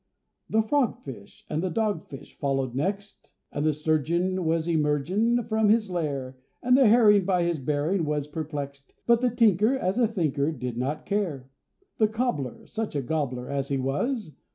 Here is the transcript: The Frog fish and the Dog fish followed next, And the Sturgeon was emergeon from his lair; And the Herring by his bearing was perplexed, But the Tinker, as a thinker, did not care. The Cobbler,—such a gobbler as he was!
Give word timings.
The 0.49 0.63
Frog 0.63 0.97
fish 1.03 1.45
and 1.47 1.61
the 1.61 1.69
Dog 1.69 2.07
fish 2.07 2.35
followed 2.35 2.73
next, 2.73 3.33
And 3.51 3.63
the 3.63 3.71
Sturgeon 3.71 4.45
was 4.45 4.65
emergeon 4.65 5.47
from 5.47 5.69
his 5.69 5.91
lair; 5.91 6.39
And 6.63 6.75
the 6.75 6.87
Herring 6.87 7.23
by 7.23 7.43
his 7.43 7.59
bearing 7.59 8.03
was 8.03 8.25
perplexed, 8.25 8.95
But 9.05 9.21
the 9.21 9.29
Tinker, 9.29 9.77
as 9.77 9.99
a 9.99 10.07
thinker, 10.07 10.51
did 10.53 10.75
not 10.75 11.05
care. 11.05 11.51
The 11.99 12.07
Cobbler,—such 12.07 12.95
a 12.95 13.03
gobbler 13.03 13.47
as 13.51 13.67
he 13.67 13.77
was! 13.77 14.33